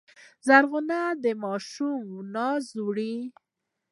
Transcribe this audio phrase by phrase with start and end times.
[0.45, 2.01] غوږونه د ماشوم
[2.35, 3.15] ناز اوري